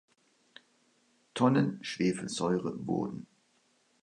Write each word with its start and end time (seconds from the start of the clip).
Tonnen 1.35 1.77
Schwefelsäure 1.83 2.75
wurden. 2.87 3.27